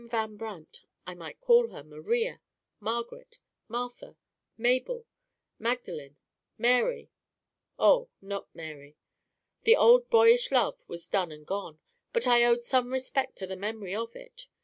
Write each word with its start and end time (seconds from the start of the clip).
Van 0.09 0.35
Brandt!" 0.35 0.81
I 1.05 1.13
might 1.13 1.39
call 1.39 1.67
her 1.67 1.83
Maria, 1.83 2.41
Margaret, 2.79 3.37
Martha, 3.67 4.17
Mabel, 4.57 5.05
Magdalen, 5.59 6.17
Mary 6.57 7.11
no, 7.77 8.09
not 8.19 8.47
Mary. 8.55 8.97
The 9.61 9.75
old 9.75 10.09
boyish 10.09 10.49
love 10.51 10.81
was 10.87 11.05
dead 11.07 11.31
and 11.31 11.45
gone, 11.45 11.81
but 12.13 12.25
I 12.25 12.43
owed 12.45 12.63
some 12.63 12.91
respect 12.91 13.35
to 13.35 13.45
the 13.45 13.55
memory 13.55 13.93
of 13.93 14.15
it. 14.15 14.47